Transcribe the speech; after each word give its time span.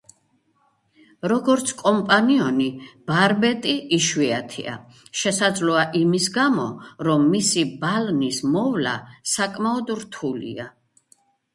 როგორც 1.31 1.73
კომპანიონი 1.81 2.69
ბარბეტი 3.11 3.75
იშვიათია, 3.97 4.73
შესაძლოა 5.25 5.83
იმის 6.01 6.31
გამო, 6.39 6.65
რომ 7.09 7.29
მისი 7.37 7.67
ბალნის 7.85 8.41
მოვლა 8.57 8.95
საკმაოდ 9.37 9.93
რთულია. 10.03 10.67